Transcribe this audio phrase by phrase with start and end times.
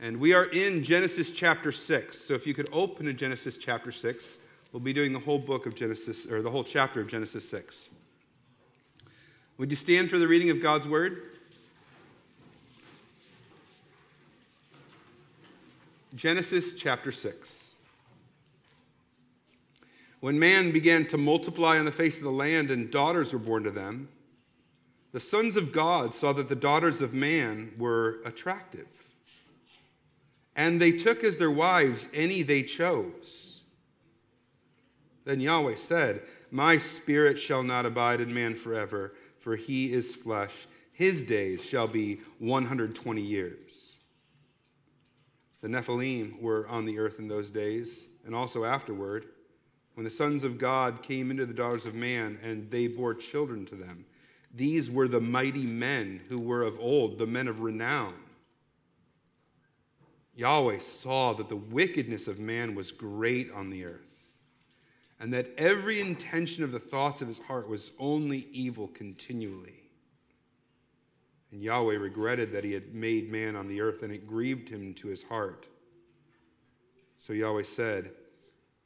[0.00, 2.16] And we are in Genesis chapter 6.
[2.16, 4.38] So if you could open to Genesis chapter 6,
[4.72, 7.90] we'll be doing the whole book of Genesis, or the whole chapter of Genesis 6.
[9.58, 11.22] Would you stand for the reading of God's word?
[16.14, 17.74] Genesis chapter 6.
[20.20, 23.64] When man began to multiply on the face of the land and daughters were born
[23.64, 24.08] to them,
[25.12, 28.86] the sons of God saw that the daughters of man were attractive.
[30.58, 33.60] And they took as their wives any they chose.
[35.24, 40.66] Then Yahweh said, My spirit shall not abide in man forever, for he is flesh.
[40.92, 43.94] His days shall be 120 years.
[45.60, 49.26] The Nephilim were on the earth in those days, and also afterward,
[49.94, 53.64] when the sons of God came into the daughters of man, and they bore children
[53.66, 54.04] to them.
[54.52, 58.14] These were the mighty men who were of old, the men of renown.
[60.38, 64.30] Yahweh saw that the wickedness of man was great on the earth,
[65.18, 69.82] and that every intention of the thoughts of his heart was only evil continually.
[71.50, 74.94] And Yahweh regretted that he had made man on the earth, and it grieved him
[74.94, 75.66] to his heart.
[77.16, 78.12] So Yahweh said,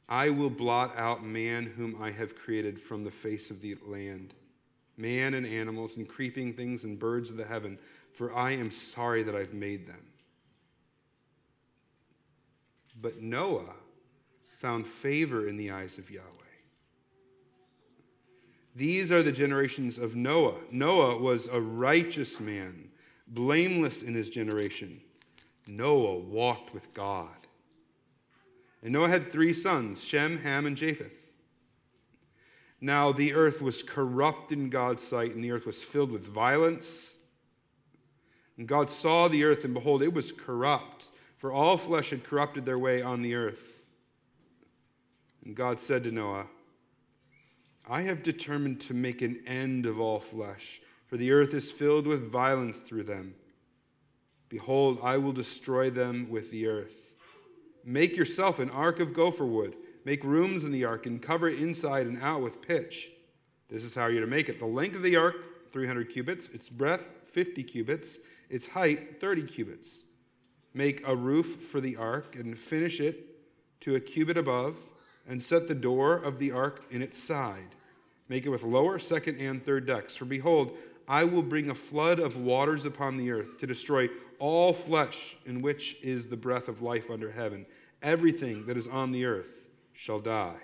[0.09, 4.33] I will blot out man whom I have created from the face of the land
[4.97, 7.77] man and animals, and creeping things and birds of the heaven,
[8.11, 10.12] for I am sorry that I've made them.
[13.01, 13.73] But Noah
[14.57, 16.27] found favor in the eyes of Yahweh.
[18.75, 20.55] These are the generations of Noah.
[20.71, 22.89] Noah was a righteous man,
[23.27, 24.99] blameless in his generation.
[25.67, 27.29] Noah walked with God.
[28.81, 31.11] And Noah had three sons Shem, Ham, and Japheth.
[32.81, 37.15] Now the earth was corrupt in God's sight, and the earth was filled with violence.
[38.57, 41.11] And God saw the earth, and behold, it was corrupt,
[41.43, 43.81] for all flesh had corrupted their way on the earth.
[45.43, 46.45] And God said to Noah,
[47.85, 52.07] I have determined to make an end of all flesh, for the earth is filled
[52.07, 53.35] with violence through them.
[54.47, 57.11] Behold, I will destroy them with the earth.
[57.83, 59.75] Make yourself an ark of gopher wood.
[60.05, 63.11] Make rooms in the ark and cover it inside and out with pitch.
[63.69, 64.59] This is how you're to make it.
[64.59, 65.35] The length of the ark,
[65.73, 70.03] 300 cubits, its breadth, 50 cubits, its height, 30 cubits.
[70.73, 73.27] Make a roof for the ark and finish it
[73.81, 74.77] to a cubit above,
[75.27, 77.75] and set the door of the ark in its side.
[78.29, 80.15] Make it with lower, second, and third decks.
[80.15, 84.73] For behold, I will bring a flood of waters upon the earth to destroy all
[84.73, 87.65] flesh in which is the breath of life under heaven,
[88.01, 89.59] everything that is on the earth
[89.93, 90.59] shall die.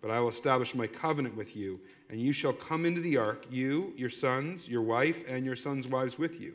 [0.00, 3.46] But I will establish my covenant with you, and you shall come into the ark,
[3.50, 6.54] you, your sons, your wife, and your sons' wives with you.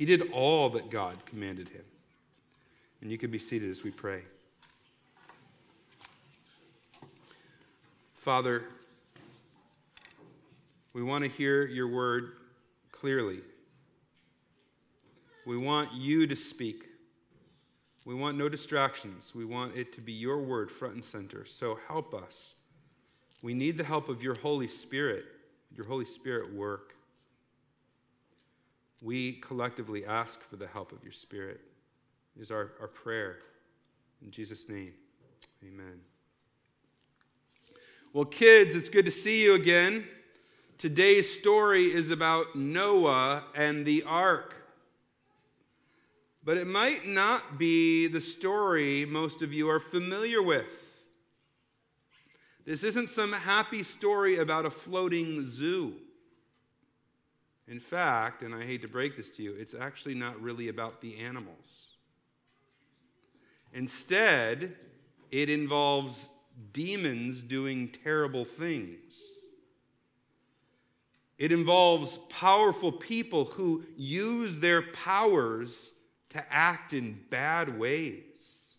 [0.00, 1.84] He did all that God commanded him.
[3.02, 4.22] And you can be seated as we pray.
[8.14, 8.64] Father,
[10.94, 12.32] we want to hear your word
[12.90, 13.40] clearly.
[15.44, 16.86] We want you to speak.
[18.06, 19.34] We want no distractions.
[19.34, 21.44] We want it to be your word front and center.
[21.44, 22.54] So help us.
[23.42, 25.26] We need the help of your Holy Spirit,
[25.76, 26.94] your Holy Spirit work.
[29.02, 31.60] We collectively ask for the help of your Spirit,
[32.38, 33.38] is our, our prayer.
[34.22, 34.92] In Jesus' name,
[35.64, 36.00] amen.
[38.12, 40.06] Well, kids, it's good to see you again.
[40.76, 44.56] Today's story is about Noah and the ark.
[46.42, 50.90] But it might not be the story most of you are familiar with.
[52.64, 55.94] This isn't some happy story about a floating zoo.
[57.70, 61.00] In fact, and I hate to break this to you, it's actually not really about
[61.00, 61.90] the animals.
[63.72, 64.74] Instead,
[65.30, 66.28] it involves
[66.72, 69.14] demons doing terrible things.
[71.38, 75.92] It involves powerful people who use their powers
[76.30, 78.74] to act in bad ways.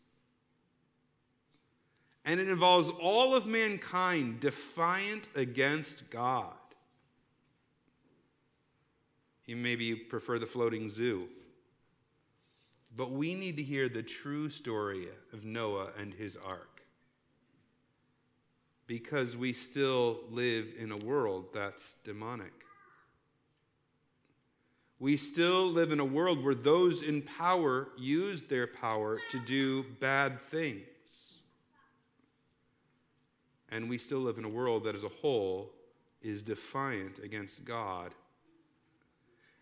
[2.26, 6.54] And it involves all of mankind defiant against God.
[9.56, 11.28] Maybe you maybe prefer the floating zoo.
[12.96, 16.82] But we need to hear the true story of Noah and his ark.
[18.88, 22.54] Because we still live in a world that's demonic.
[25.00, 29.84] We still live in a world where those in power use their power to do
[30.00, 30.86] bad things.
[33.70, 35.72] And we still live in a world that as a whole
[36.22, 38.14] is defiant against God.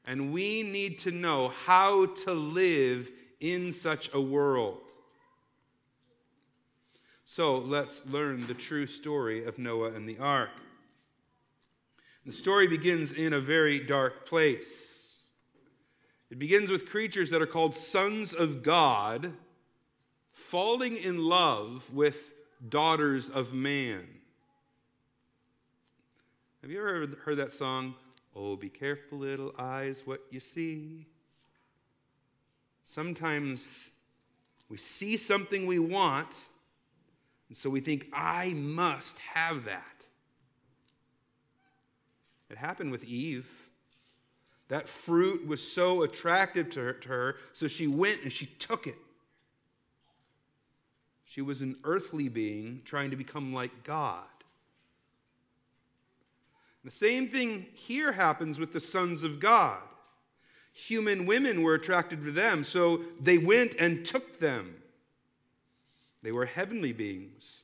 [0.09, 4.81] And we need to know how to live in such a world.
[7.25, 10.49] So let's learn the true story of Noah and the ark.
[12.25, 15.19] The story begins in a very dark place.
[16.31, 19.31] It begins with creatures that are called sons of God
[20.31, 22.33] falling in love with
[22.67, 24.07] daughters of man.
[26.63, 27.93] Have you ever heard that song?
[28.35, 31.05] Oh, be careful, little eyes, what you see.
[32.85, 33.89] Sometimes
[34.69, 36.43] we see something we want,
[37.49, 39.83] and so we think, I must have that.
[42.49, 43.47] It happened with Eve.
[44.69, 48.87] That fruit was so attractive to her, to her, so she went and she took
[48.87, 48.97] it.
[51.25, 54.25] She was an earthly being trying to become like God.
[56.83, 59.79] The same thing here happens with the sons of God.
[60.73, 64.75] Human women were attracted to them, so they went and took them.
[66.21, 67.63] They were heavenly beings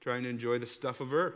[0.00, 1.34] trying to enjoy the stuff of earth.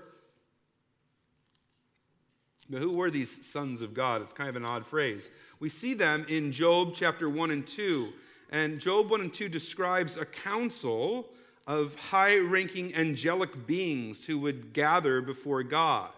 [2.69, 4.23] But who were these sons of God?
[4.23, 5.31] It's kind of an odd phrase.
[5.61, 8.13] We see them in Job chapter 1 and 2.
[8.51, 11.29] And Job 1 and 2 describes a council
[11.67, 16.11] of high ranking angelic beings who would gather before God.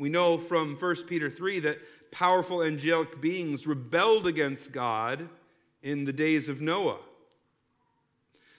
[0.00, 1.78] We know from 1 Peter 3 that
[2.10, 5.28] powerful angelic beings rebelled against God
[5.82, 7.00] in the days of Noah.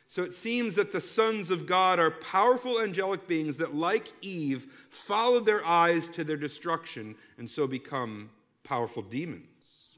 [0.07, 4.67] So it seems that the sons of God are powerful angelic beings that, like Eve,
[4.91, 8.29] followed their eyes to their destruction and so become
[8.63, 9.89] powerful demons.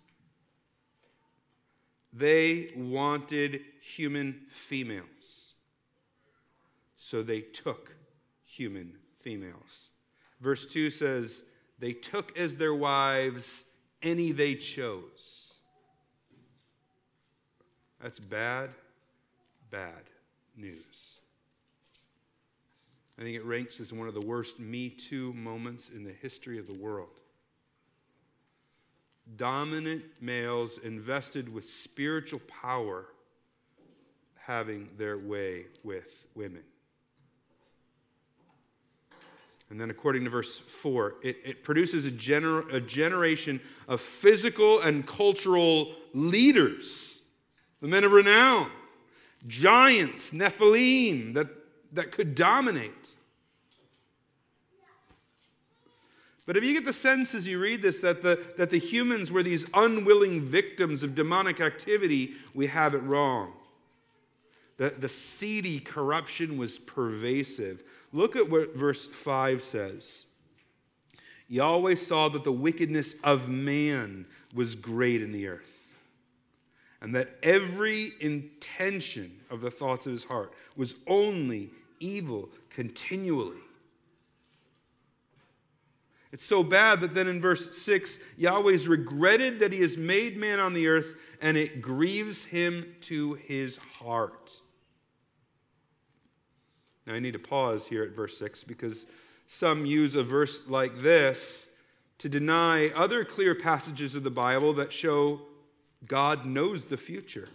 [2.13, 5.55] They wanted human females.
[6.95, 7.93] So they took
[8.45, 9.89] human females.
[10.43, 11.43] Verse 2 says,
[11.79, 13.65] They took as their wives
[14.01, 15.53] any they chose.
[18.01, 18.69] That's bad,
[19.71, 20.03] bad
[20.57, 21.15] news.
[23.17, 26.59] I think it ranks as one of the worst Me Too moments in the history
[26.59, 27.21] of the world
[29.37, 33.05] dominant males invested with spiritual power
[34.35, 36.63] having their way with women.
[39.73, 44.81] And then, according to verse 4, it, it produces a, gener- a generation of physical
[44.81, 47.23] and cultural leaders,
[47.81, 48.69] the men of renown,
[49.47, 51.47] giants, Nephilim, that,
[51.91, 52.91] that could dominate.
[56.45, 59.31] But if you get the sense as you read this that the, that the humans
[59.31, 63.53] were these unwilling victims of demonic activity, we have it wrong.
[64.77, 67.83] The, the seedy corruption was pervasive.
[68.13, 70.25] Look at what verse 5 says.
[71.49, 74.25] Yahweh saw that the wickedness of man
[74.55, 75.89] was great in the earth,
[77.01, 83.57] and that every intention of the thoughts of his heart was only evil continually.
[86.31, 90.59] It's so bad that then in verse 6, Yahweh's regretted that he has made man
[90.59, 94.51] on the earth, and it grieves him to his heart.
[97.05, 99.07] Now, I need to pause here at verse 6 because
[99.47, 101.67] some use a verse like this
[102.19, 105.41] to deny other clear passages of the Bible that show
[106.07, 107.49] God knows the future.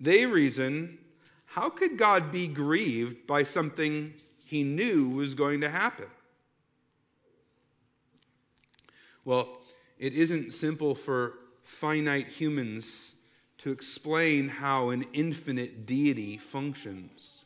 [0.00, 0.98] They reason,
[1.44, 6.06] how could God be grieved by something he knew was going to happen?
[9.24, 9.58] Well,
[9.98, 11.34] it isn't simple for
[11.64, 13.14] finite humans
[13.58, 17.44] to explain how an infinite deity functions.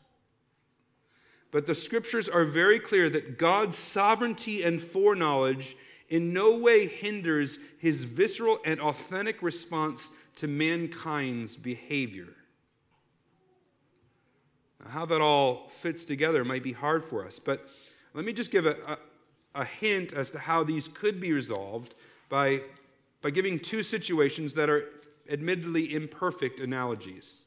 [1.53, 5.77] But the scriptures are very clear that God's sovereignty and foreknowledge
[6.09, 12.35] in no way hinders his visceral and authentic response to mankind's behavior.
[14.83, 17.69] Now, how that all fits together might be hard for us, but
[18.15, 18.99] let me just give a, a
[19.55, 21.95] a hint as to how these could be resolved
[22.29, 22.63] by,
[23.21, 24.91] by giving two situations that are
[25.31, 27.41] admittedly imperfect analogies.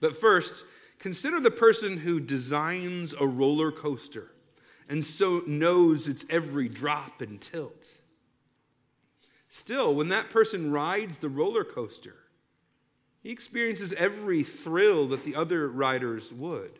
[0.00, 0.64] But first,
[0.98, 4.32] consider the person who designs a roller coaster
[4.88, 7.86] and so knows its every drop and tilt.
[9.48, 12.16] Still, when that person rides the roller coaster,
[13.22, 16.78] he experiences every thrill that the other riders would.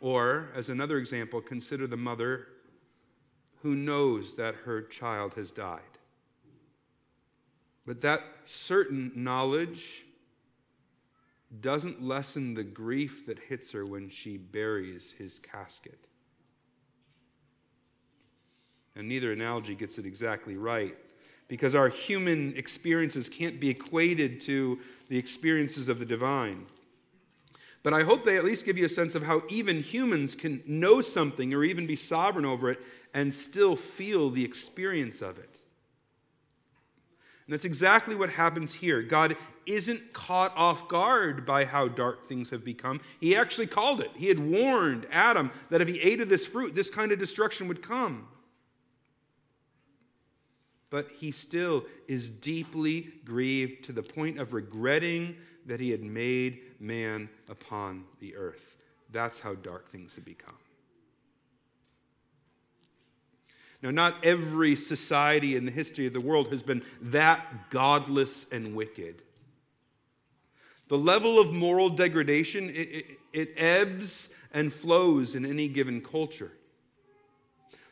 [0.00, 2.46] Or, as another example, consider the mother
[3.62, 5.80] who knows that her child has died.
[7.84, 10.04] But that certain knowledge
[11.60, 15.98] doesn't lessen the grief that hits her when she buries his casket.
[18.96, 20.96] And neither analogy gets it exactly right
[21.46, 24.78] because our human experiences can't be equated to
[25.08, 26.66] the experiences of the divine.
[27.82, 30.62] But I hope they at least give you a sense of how even humans can
[30.66, 32.80] know something or even be sovereign over it
[33.14, 35.48] and still feel the experience of it.
[37.48, 39.00] And that's exactly what happens here.
[39.00, 43.00] God isn't caught off guard by how dark things have become.
[43.22, 44.10] He actually called it.
[44.14, 47.66] He had warned Adam that if he ate of this fruit, this kind of destruction
[47.68, 48.28] would come.
[50.90, 56.60] But he still is deeply grieved to the point of regretting that he had made
[56.80, 58.76] man upon the earth.
[59.10, 60.56] That's how dark things have become.
[63.82, 68.74] Now, not every society in the history of the world has been that godless and
[68.74, 69.22] wicked.
[70.88, 76.52] The level of moral degradation, it, it, it ebbs and flows in any given culture.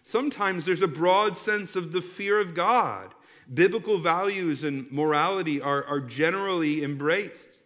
[0.02, 3.14] Sometimes there's a broad sense of the fear of God.
[3.55, 7.61] Biblical values and morality are, are generally embraced.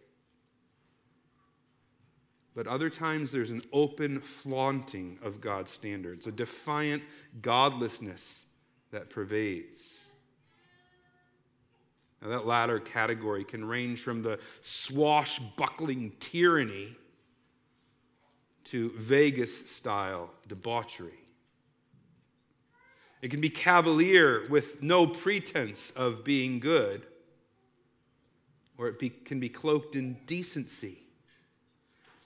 [2.53, 7.01] But other times there's an open flaunting of God's standards, a defiant
[7.41, 8.45] godlessness
[8.91, 9.99] that pervades.
[12.21, 16.95] Now, that latter category can range from the swashbuckling tyranny
[18.65, 21.17] to Vegas style debauchery.
[23.21, 27.05] It can be cavalier with no pretense of being good,
[28.77, 31.00] or it be, can be cloaked in decency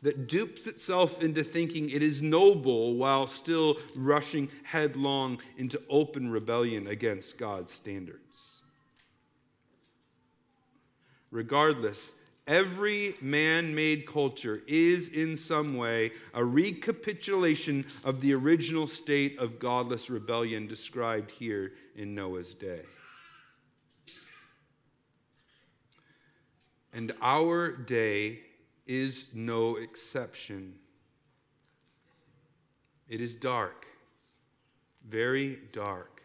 [0.05, 6.85] that dupes itself into thinking it is noble while still rushing headlong into open rebellion
[6.89, 8.59] against God's standards.
[11.31, 12.13] Regardless,
[12.45, 19.57] every man made culture is in some way a recapitulation of the original state of
[19.57, 22.81] godless rebellion described here in Noah's day.
[26.93, 28.41] And our day
[28.85, 30.73] is no exception.
[33.09, 33.85] It is dark,
[35.07, 36.21] very dark.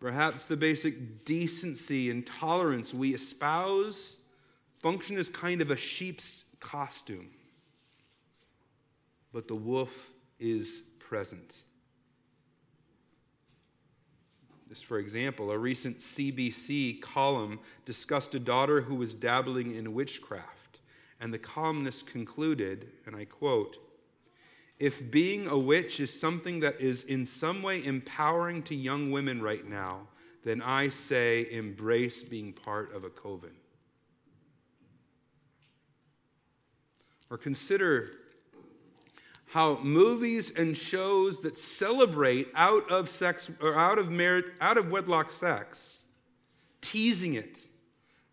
[0.00, 4.16] Perhaps the basic decency and tolerance we espouse
[4.80, 7.28] function as kind of a sheep's costume.
[9.32, 11.56] But the wolf is present.
[14.68, 20.80] Just for example, a recent CBC column discussed a daughter who was dabbling in witchcraft,
[21.20, 23.76] and the columnist concluded, and I quote,
[24.78, 29.40] if being a witch is something that is in some way empowering to young women
[29.40, 30.06] right now,
[30.44, 33.52] then I say embrace being part of a coven.
[37.30, 38.12] Or consider
[39.46, 44.90] how movies and shows that celebrate out of sex or out of merit, out of
[44.90, 46.00] wedlock sex,
[46.80, 47.68] teasing it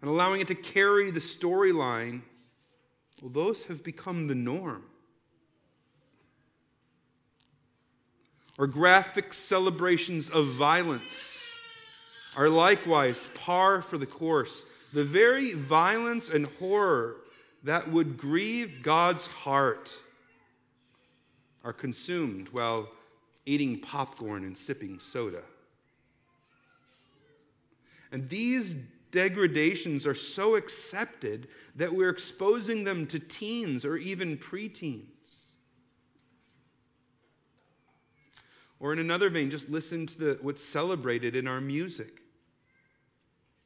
[0.01, 2.21] and allowing it to carry the storyline,
[3.21, 4.83] well, those have become the norm.
[8.57, 11.41] Or graphic celebrations of violence
[12.35, 14.65] are likewise par for the course.
[14.93, 17.17] The very violence and horror
[17.63, 19.91] that would grieve God's heart
[21.63, 22.89] are consumed while
[23.45, 25.43] eating popcorn and sipping soda.
[28.11, 28.75] And these
[29.11, 35.07] degradations are so accepted that we're exposing them to teens or even preteens.
[38.79, 42.19] Or in another vein, just listen to the, what's celebrated in our music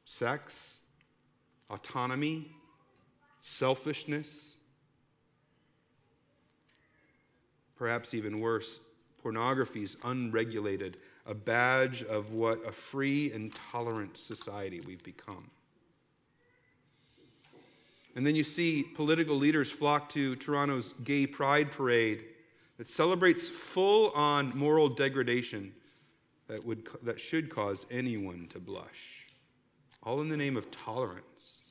[0.04, 0.78] sex,
[1.68, 2.50] autonomy,
[3.42, 4.57] selfishness,
[7.78, 8.80] Perhaps even worse,
[9.22, 15.48] pornography is unregulated, a badge of what a free and tolerant society we've become.
[18.16, 22.24] And then you see political leaders flock to Toronto's gay pride parade
[22.78, 25.72] that celebrates full on moral degradation
[26.48, 29.26] that, would, that should cause anyone to blush,
[30.02, 31.70] all in the name of tolerance.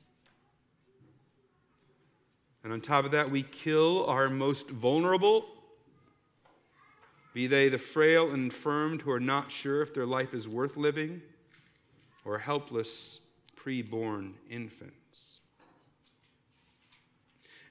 [2.64, 5.46] And on top of that, we kill our most vulnerable
[7.38, 10.76] be they the frail and infirmed who are not sure if their life is worth
[10.76, 11.22] living,
[12.24, 13.20] or helpless
[13.54, 15.38] preborn infants.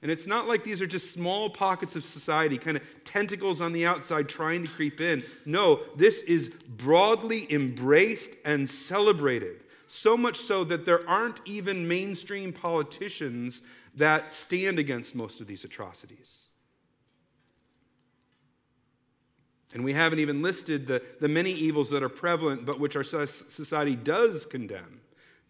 [0.00, 3.74] And it's not like these are just small pockets of society, kind of tentacles on
[3.74, 5.22] the outside trying to creep in.
[5.44, 9.64] No, this is broadly embraced and celebrated.
[9.86, 13.60] So much so that there aren't even mainstream politicians
[13.96, 16.47] that stand against most of these atrocities.
[19.74, 23.04] And we haven't even listed the, the many evils that are prevalent, but which our
[23.04, 25.00] society does condemn.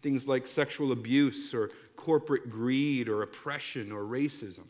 [0.01, 4.65] Things like sexual abuse or corporate greed or oppression or racism.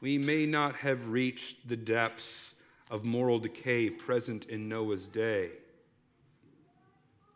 [0.00, 2.54] We may not have reached the depths
[2.90, 5.50] of moral decay present in Noah's day,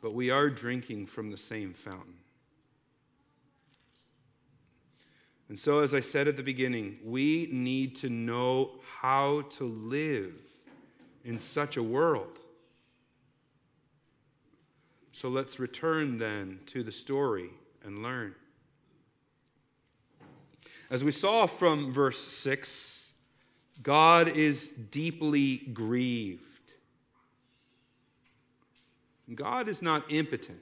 [0.01, 2.15] but we are drinking from the same fountain.
[5.55, 10.35] And so, as I said at the beginning, we need to know how to live
[11.25, 12.41] in such a world.
[15.13, 17.51] So let's return then to the story
[17.85, 18.35] and learn.
[20.91, 23.13] As we saw from verse 6,
[23.81, 26.73] God is deeply grieved.
[29.33, 30.59] God is not impotent,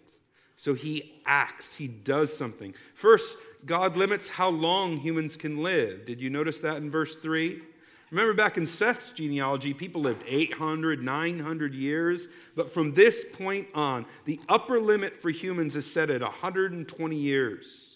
[0.57, 2.75] so he acts, he does something.
[2.95, 6.05] First, God limits how long humans can live.
[6.05, 7.63] Did you notice that in verse 3?
[8.11, 12.29] Remember back in Seth's genealogy, people lived 800, 900 years.
[12.55, 17.92] But from this point on, the upper limit for humans is set at 120 years.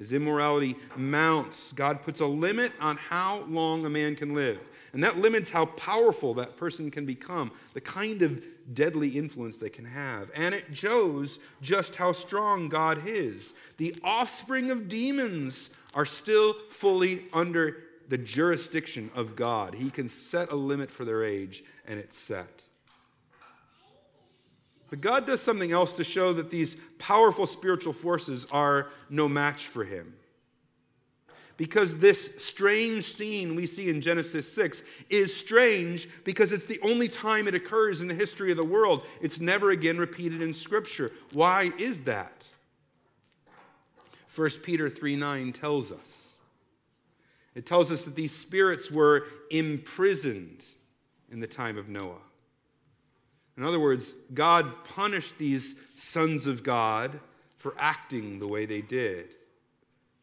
[0.00, 4.58] As immorality mounts, God puts a limit on how long a man can live.
[4.92, 8.42] And that limits how powerful that person can become, the kind of
[8.74, 10.30] deadly influence they can have.
[10.34, 13.54] And it shows just how strong God is.
[13.76, 19.74] The offspring of demons are still fully under the jurisdiction of God.
[19.74, 22.62] He can set a limit for their age, and it's set.
[24.90, 29.68] But God does something else to show that these powerful spiritual forces are no match
[29.68, 30.12] for him.
[31.56, 37.06] Because this strange scene we see in Genesis 6 is strange because it's the only
[37.06, 39.04] time it occurs in the history of the world.
[39.20, 41.12] It's never again repeated in Scripture.
[41.34, 42.46] Why is that?
[44.34, 46.30] 1 Peter 3 9 tells us
[47.54, 50.64] it tells us that these spirits were imprisoned
[51.30, 52.14] in the time of Noah.
[53.56, 57.18] In other words, God punished these sons of God
[57.58, 59.34] for acting the way they did.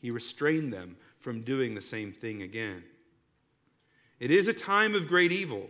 [0.02, 2.84] He restrained them from doing the same thing again.
[4.20, 5.70] It is a time of great evil,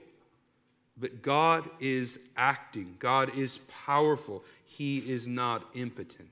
[0.98, 2.96] but God is acting.
[3.00, 4.43] God is powerful.
[4.65, 6.30] He is not impotent.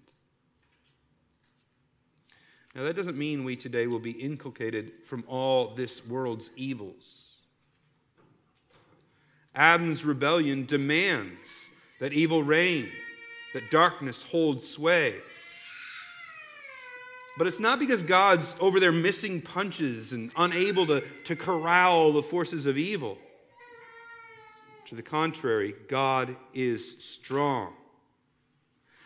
[2.75, 7.34] Now, that doesn't mean we today will be inculcated from all this world's evils.
[9.55, 12.89] Adam's rebellion demands that evil reign,
[13.53, 15.15] that darkness hold sway.
[17.37, 22.23] But it's not because God's over there missing punches and unable to, to corral the
[22.23, 23.17] forces of evil.
[24.85, 27.73] To the contrary, God is strong.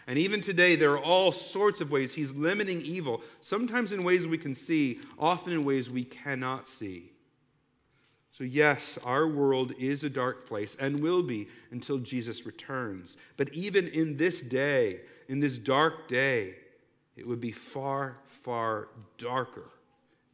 [0.08, 4.28] And even today, there are all sorts of ways he's limiting evil, sometimes in ways
[4.28, 7.12] we can see, often in ways we cannot see.
[8.32, 13.18] So, yes, our world is a dark place and will be until Jesus returns.
[13.38, 16.56] But even in this day, in this dark day,
[17.18, 19.70] it would be far, far darker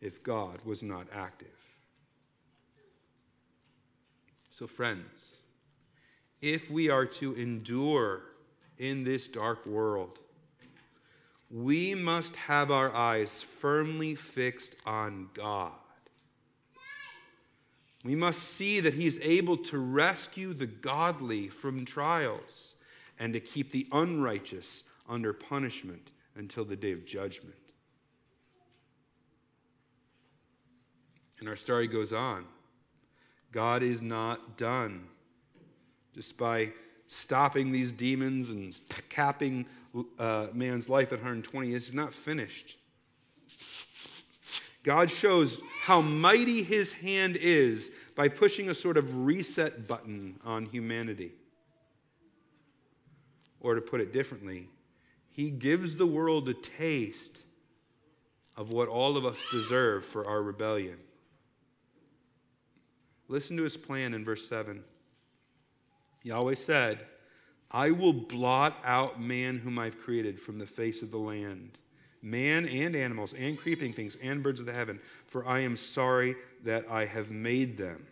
[0.01, 1.47] if God was not active.
[4.51, 5.37] So, friends,
[6.41, 8.21] if we are to endure
[8.77, 10.19] in this dark world.
[11.49, 15.71] We must have our eyes firmly fixed on God.
[18.05, 22.75] We must see that He is able to rescue the godly from trials
[23.17, 27.55] and to keep the unrighteous under punishment until the day of judgment.
[31.39, 32.45] And our story goes on.
[33.51, 35.07] God is not done.
[36.13, 36.71] Just by
[37.07, 39.65] stopping these demons and capping
[40.19, 42.77] uh, man's life at 120 is not finished.
[44.83, 50.65] God shows how mighty his hand is by pushing a sort of reset button on
[50.65, 51.33] humanity.
[53.59, 54.69] Or to put it differently,
[55.31, 57.43] he gives the world a taste
[58.55, 60.97] of what all of us deserve for our rebellion.
[63.27, 64.83] Listen to his plan in verse 7.
[66.23, 67.05] Yahweh said,
[67.71, 71.77] I will blot out man whom I've created from the face of the land,
[72.25, 76.35] man and animals, and creeping things, and birds of the heaven, for I am sorry
[76.63, 78.05] that I have made them.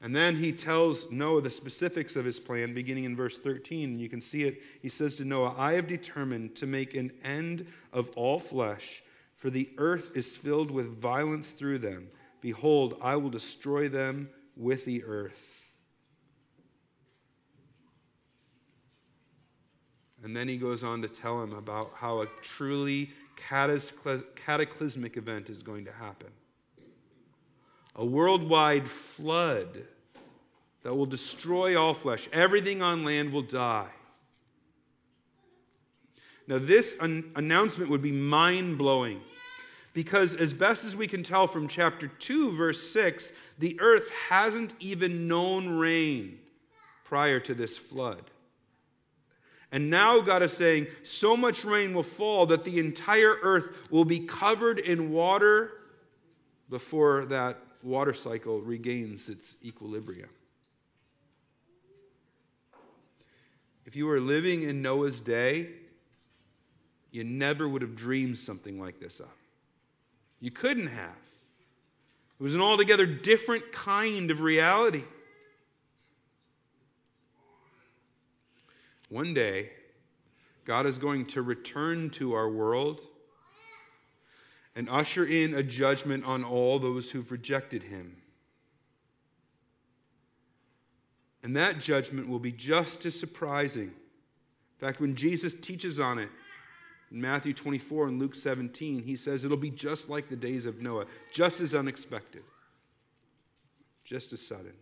[0.00, 3.98] And then he tells Noah the specifics of his plan, beginning in verse 13.
[3.98, 4.62] You can see it.
[4.80, 9.02] He says to Noah, I have determined to make an end of all flesh,
[9.36, 12.08] for the earth is filled with violence through them.
[12.40, 15.59] Behold, I will destroy them with the earth.
[20.22, 25.62] And then he goes on to tell him about how a truly cataclysmic event is
[25.62, 26.28] going to happen
[27.96, 29.84] a worldwide flood
[30.82, 32.28] that will destroy all flesh.
[32.32, 33.90] Everything on land will die.
[36.46, 39.20] Now, this an- announcement would be mind blowing
[39.92, 44.74] because, as best as we can tell from chapter 2, verse 6, the earth hasn't
[44.80, 46.38] even known rain
[47.04, 48.30] prior to this flood.
[49.72, 54.04] And now God is saying, so much rain will fall that the entire earth will
[54.04, 55.72] be covered in water
[56.68, 60.28] before that water cycle regains its equilibrium.
[63.86, 65.68] If you were living in Noah's day,
[67.10, 69.36] you never would have dreamed something like this up.
[70.40, 71.16] You couldn't have.
[72.38, 75.04] It was an altogether different kind of reality.
[79.10, 79.70] One day,
[80.64, 83.00] God is going to return to our world
[84.76, 88.16] and usher in a judgment on all those who've rejected him.
[91.42, 93.88] And that judgment will be just as surprising.
[93.88, 96.28] In fact, when Jesus teaches on it
[97.10, 100.80] in Matthew 24 and Luke 17, he says it'll be just like the days of
[100.80, 102.44] Noah, just as unexpected,
[104.04, 104.72] just as sudden.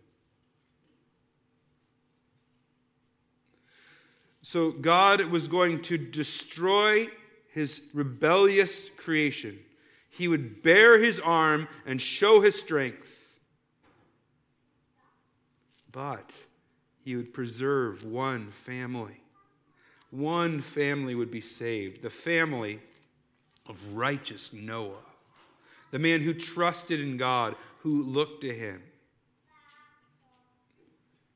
[4.41, 7.07] So God was going to destroy
[7.53, 9.59] his rebellious creation.
[10.09, 13.15] He would bare his arm and show his strength.
[15.91, 16.33] But
[17.03, 19.19] he would preserve one family.
[20.11, 22.79] One family would be saved the family
[23.67, 25.05] of righteous Noah,
[25.91, 28.81] the man who trusted in God, who looked to him.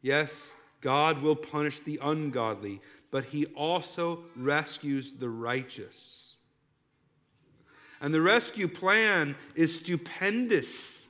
[0.02, 6.36] Yes, God will punish the ungodly, but he also rescues the righteous.
[8.02, 11.08] And the rescue plan is stupendous.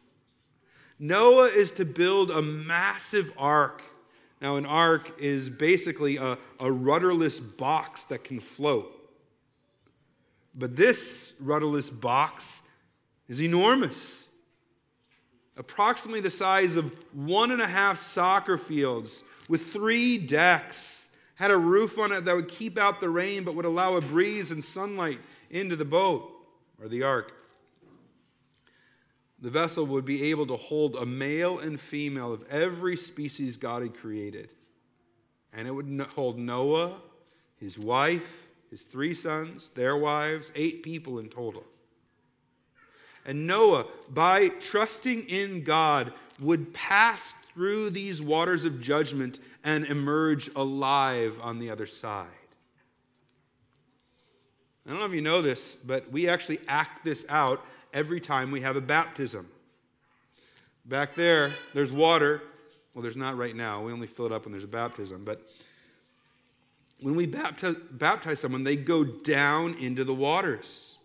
[0.99, 3.81] Noah is to build a massive ark.
[4.41, 8.91] Now, an ark is basically a, a rudderless box that can float.
[10.53, 12.61] But this rudderless box
[13.27, 14.23] is enormous
[15.57, 21.07] approximately the size of one and a half soccer fields with three decks.
[21.35, 24.01] Had a roof on it that would keep out the rain but would allow a
[24.01, 26.31] breeze and sunlight into the boat
[26.81, 27.33] or the ark.
[29.39, 33.81] The vessel would be able to hold a male and female of every species God
[33.81, 34.49] had created.
[35.51, 37.01] And it would hold Noah,
[37.57, 41.63] his wife, his three sons, their wives, eight people in total.
[43.25, 50.49] And Noah, by trusting in God, would pass through these waters of judgment and emerge
[50.55, 52.27] alive on the other side.
[54.85, 58.51] I don't know if you know this, but we actually act this out every time
[58.51, 59.47] we have a baptism.
[60.85, 62.41] Back there, there's water.
[62.93, 63.81] Well, there's not right now.
[63.81, 65.23] We only fill it up when there's a baptism.
[65.23, 65.41] But
[66.99, 70.97] when we baptize, baptize someone, they go down into the waters.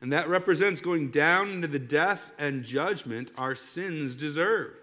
[0.00, 4.74] And that represents going down into the death and judgment our sins deserve.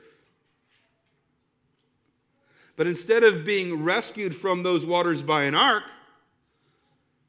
[2.76, 5.84] But instead of being rescued from those waters by an ark,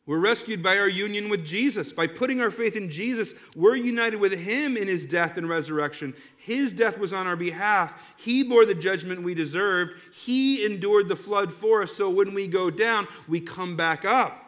[0.07, 1.93] we're rescued by our union with Jesus.
[1.93, 6.15] By putting our faith in Jesus, we're united with Him in His death and resurrection.
[6.37, 7.93] His death was on our behalf.
[8.17, 9.95] He bore the judgment we deserved.
[10.13, 11.93] He endured the flood for us.
[11.93, 14.45] So when we go down, we come back up.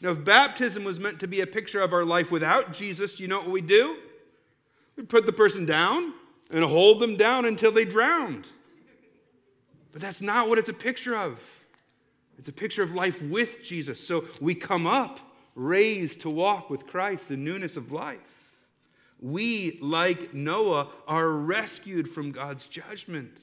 [0.00, 3.24] Now, if baptism was meant to be a picture of our life without Jesus, do
[3.24, 3.96] you know what we do?
[4.96, 6.14] We put the person down
[6.52, 8.50] and hold them down until they drowned.
[9.92, 11.42] But that's not what it's a picture of.
[12.38, 14.00] It's a picture of life with Jesus.
[14.00, 15.20] So we come up,
[15.54, 18.18] raised to walk with Christ in newness of life.
[19.20, 23.40] We, like Noah, are rescued from God's judgment.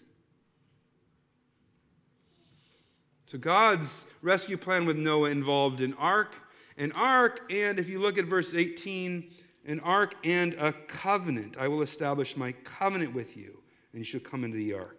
[3.27, 6.33] So God's rescue plan with Noah involved an ark
[6.77, 9.31] an ark, and if you look at verse 18,
[9.65, 11.57] an ark and a covenant.
[11.57, 13.57] I will establish my covenant with you,
[13.91, 14.96] and you shall come into the ark.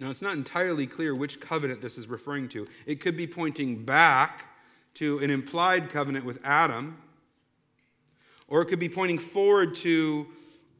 [0.00, 2.66] Now, it's not entirely clear which covenant this is referring to.
[2.86, 4.46] It could be pointing back
[4.94, 6.96] to an implied covenant with Adam,
[8.48, 10.26] or it could be pointing forward to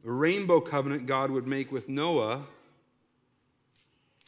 [0.03, 2.43] the rainbow covenant God would make with Noah.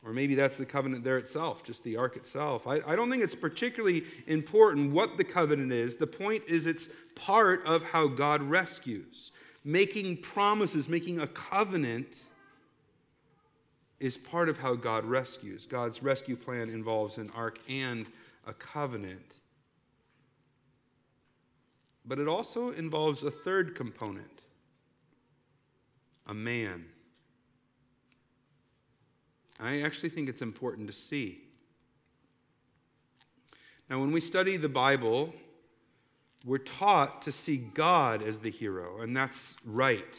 [0.06, 2.68] Or maybe that's the covenant there itself, just the ark itself.
[2.68, 5.96] I, I, don't think it's particularly important what the covenant is.
[5.96, 9.32] The point is, it's part of how God rescues.
[9.64, 12.26] Making promises, making a covenant
[14.04, 15.66] is part of how God rescues.
[15.66, 18.06] God's rescue plan involves an ark and
[18.46, 19.36] a covenant.
[22.06, 24.28] But it also involves a third component
[26.28, 26.86] a man.
[29.60, 31.42] I actually think it's important to see.
[33.90, 35.34] Now, when we study the Bible,
[36.46, 40.18] we're taught to see God as the hero, and that's right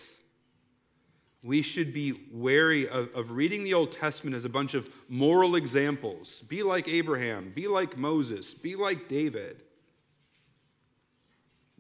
[1.45, 5.57] we should be wary of, of reading the Old Testament as a bunch of moral
[5.57, 6.43] examples.
[6.49, 9.63] Be like Abraham, be like Moses, be like David.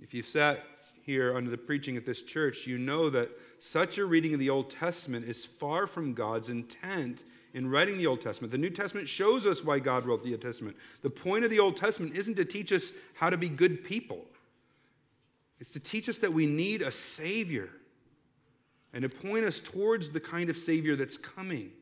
[0.03, 0.65] If you've sat
[1.03, 4.51] here under the preaching at this church, you know that such a reading of the
[4.51, 7.25] Old Testament is far from God's intent
[7.55, 8.51] in writing the Old Testament.
[8.51, 10.77] The New Testament shows us why God wrote the Old Testament.
[11.01, 14.27] The point of the Old Testament isn't to teach us how to be good people,
[15.59, 17.71] it's to teach us that we need a Savior
[18.95, 21.73] and to point us towards the kind of Savior that's coming.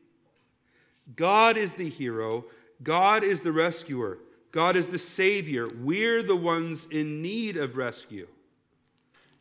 [1.15, 2.45] God is the hero,
[2.81, 4.17] God is the rescuer,
[4.51, 5.67] God is the Savior.
[5.81, 8.27] We're the ones in need of rescue.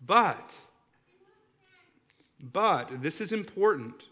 [0.06, 0.52] But,
[2.52, 4.06] but, this is important.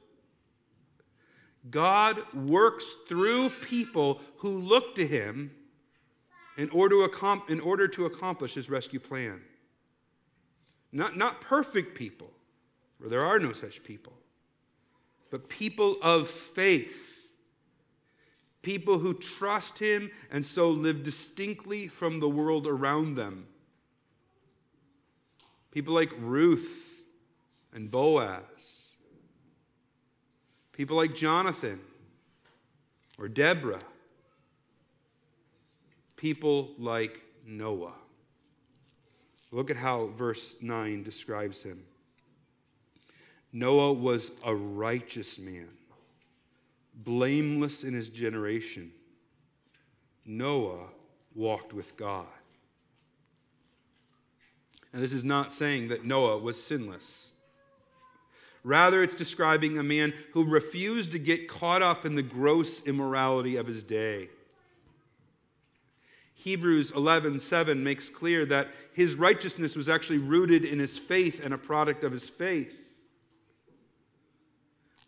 [1.70, 5.50] God works through people who look to Him
[6.56, 9.40] in order to, in order to accomplish His rescue plan.
[10.92, 12.30] Not, not perfect people,
[13.00, 14.12] for there are no such people,
[15.30, 17.06] but people of faith.
[18.62, 23.46] People who trust him and so live distinctly from the world around them.
[25.70, 26.84] People like Ruth
[27.72, 28.90] and Boaz.
[30.72, 31.80] People like Jonathan
[33.18, 33.80] or Deborah.
[36.16, 37.94] People like Noah.
[39.52, 41.82] Look at how verse 9 describes him.
[43.52, 45.68] Noah was a righteous man,
[46.94, 48.92] blameless in his generation.
[50.24, 50.86] Noah
[51.34, 52.26] walked with God.
[54.92, 57.30] And this is not saying that Noah was sinless.
[58.62, 63.56] Rather, it's describing a man who refused to get caught up in the gross immorality
[63.56, 64.28] of his day.
[66.34, 71.58] Hebrews 11:7 makes clear that his righteousness was actually rooted in his faith and a
[71.58, 72.79] product of his faith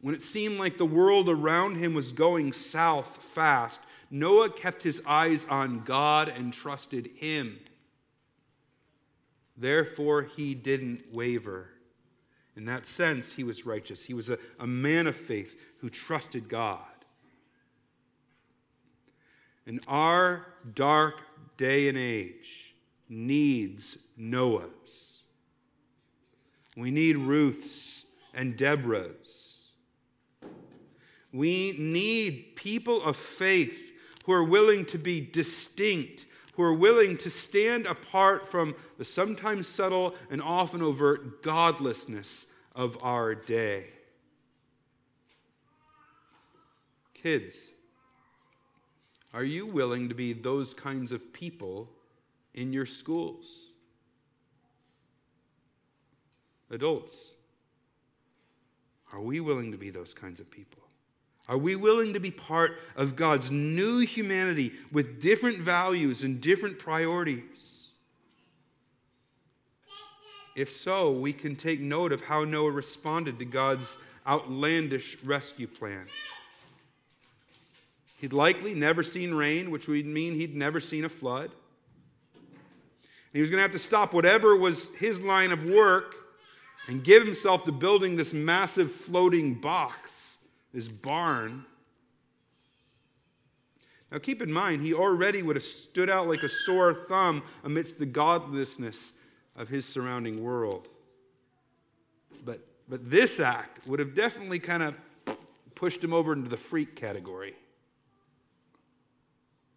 [0.02, 5.00] when it seemed like the world around him was going south fast, Noah kept his
[5.06, 7.58] eyes on God and trusted him.
[9.56, 11.68] Therefore, he didn't waver.
[12.56, 14.02] In that sense, he was righteous.
[14.02, 16.80] He was a, a man of faith who trusted God.
[19.66, 21.22] And our dark
[21.56, 22.74] day and age
[23.08, 25.22] needs Noah's.
[26.76, 29.51] We need Ruth's and Deborah's.
[31.32, 33.92] We need people of faith
[34.24, 39.66] who are willing to be distinct, who are willing to stand apart from the sometimes
[39.66, 43.86] subtle and often overt godlessness of our day.
[47.14, 47.70] Kids,
[49.32, 51.88] are you willing to be those kinds of people
[52.54, 53.46] in your schools?
[56.70, 57.34] Adults,
[59.12, 60.81] are we willing to be those kinds of people?
[61.48, 66.78] Are we willing to be part of God's new humanity with different values and different
[66.78, 67.88] priorities?
[70.54, 76.06] If so, we can take note of how Noah responded to God's outlandish rescue plan.
[78.16, 81.50] He'd likely never seen rain, which would mean he'd never seen a flood.
[82.34, 86.14] And he was going to have to stop whatever was his line of work
[86.86, 90.21] and give himself to building this massive floating box
[90.72, 91.64] this barn.
[94.10, 97.98] Now, keep in mind, he already would have stood out like a sore thumb amidst
[97.98, 99.14] the godlessness
[99.56, 100.88] of his surrounding world.
[102.44, 104.98] But, but this act would have definitely kind of
[105.74, 107.54] pushed him over into the freak category.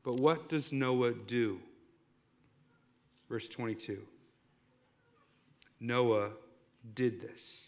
[0.03, 1.60] But what does Noah do?
[3.29, 4.01] Verse 22
[5.79, 6.29] Noah
[6.93, 7.67] did this.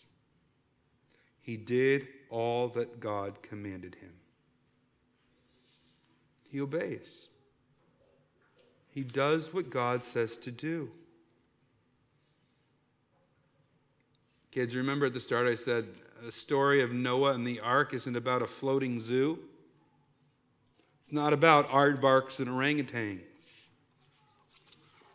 [1.42, 4.14] He did all that God commanded him.
[6.50, 7.30] he obeys.
[8.90, 10.90] He does what God says to do.
[14.52, 15.86] Kids, remember at the start I said
[16.24, 19.38] the story of Noah and the ark isn't about a floating zoo?
[21.04, 23.22] It's not about aardvarks and orangutans.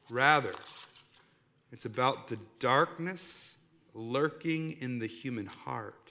[0.09, 0.55] Rather,
[1.73, 3.57] it's about the darkness
[3.95, 6.02] lurking in the human heart.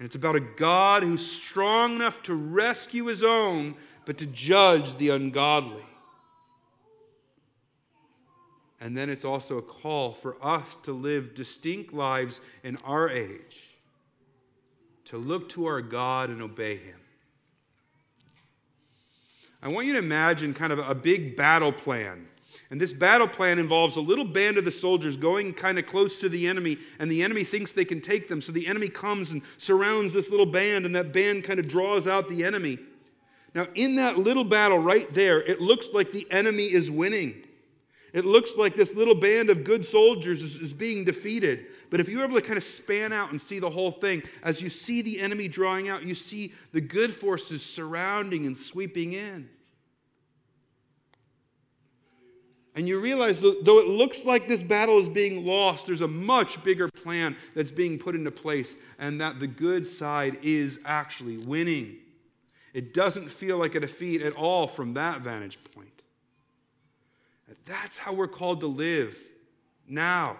[0.00, 3.74] And it's about a God who's strong enough to rescue his own,
[4.06, 5.84] but to judge the ungodly.
[8.80, 13.76] And then it's also a call for us to live distinct lives in our age,
[15.04, 16.96] to look to our God and obey Him.
[19.62, 22.26] I want you to imagine kind of a big battle plan.
[22.70, 26.20] And this battle plan involves a little band of the soldiers going kind of close
[26.20, 28.40] to the enemy, and the enemy thinks they can take them.
[28.40, 32.06] So the enemy comes and surrounds this little band, and that band kind of draws
[32.06, 32.78] out the enemy.
[33.54, 37.42] Now, in that little battle right there, it looks like the enemy is winning.
[38.12, 41.66] It looks like this little band of good soldiers is, is, being defeated.
[41.90, 44.60] But if you're able to kind of span out and see the whole thing, as
[44.60, 49.48] you see the enemy drawing out, you see the good forces surrounding and sweeping in.
[52.76, 56.62] And you realize, though it looks like this battle is being lost, there's a much
[56.62, 61.96] bigger plan that's being put into place, and that the good side is actually winning.
[62.72, 65.88] It doesn't feel like a defeat at all from that vantage point.
[67.64, 69.18] That's how we're called to live
[69.88, 70.36] now.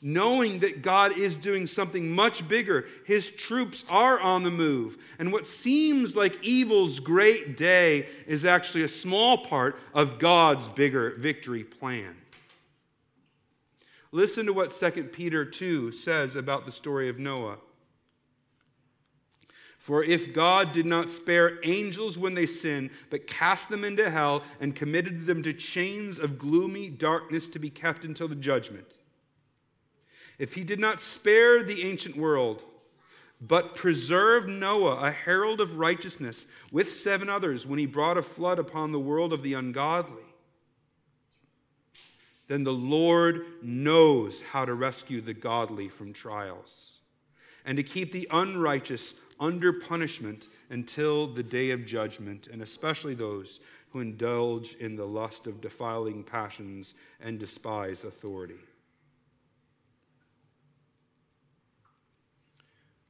[0.00, 2.86] Knowing that God is doing something much bigger.
[3.04, 4.96] His troops are on the move.
[5.18, 11.14] And what seems like evil's great day is actually a small part of God's bigger
[11.18, 12.14] victory plan.
[14.12, 17.58] Listen to what 2 Peter 2 says about the story of Noah.
[19.78, 24.42] For if God did not spare angels when they sinned, but cast them into hell
[24.60, 28.86] and committed them to chains of gloomy darkness to be kept until the judgment,
[30.38, 32.62] if he did not spare the ancient world,
[33.40, 38.58] but preserved Noah, a herald of righteousness, with seven others when he brought a flood
[38.58, 40.22] upon the world of the ungodly,
[42.48, 47.00] then the Lord knows how to rescue the godly from trials
[47.66, 53.60] and to keep the unrighteous under punishment until the day of judgment, and especially those
[53.90, 58.58] who indulge in the lust of defiling passions and despise authority.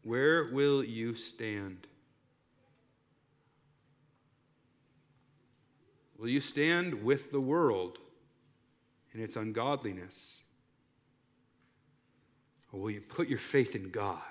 [0.08, 1.86] Where will you stand?
[6.16, 7.98] Will you stand with the world
[9.12, 10.44] in its ungodliness?
[12.72, 14.22] Or will you put your faith in God?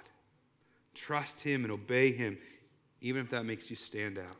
[0.95, 2.39] Trust Him and obey Him,
[3.01, 4.37] even if that makes you stand out.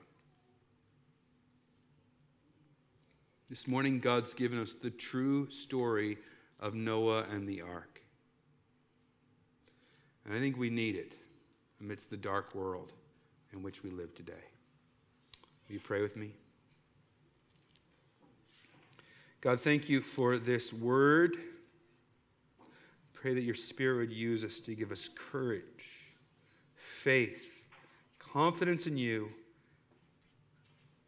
[3.47, 6.17] This morning, God's given us the true story
[6.60, 8.02] of Noah and the ark.
[10.26, 11.13] And I think we need it
[11.81, 12.93] amidst the dark world
[13.53, 14.33] in which we live today.
[15.67, 16.31] Will you pray with me?
[19.41, 21.37] God, thank you for this word.
[23.13, 25.63] Pray that your Spirit would use us to give us courage
[26.75, 27.45] faith,
[28.19, 29.29] confidence in you,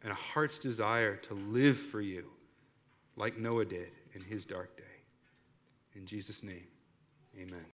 [0.02, 2.24] and a heart's desire to live for you
[3.16, 4.84] like Noah did in his dark day.
[5.94, 6.66] In Jesus' name,
[7.38, 7.66] amen.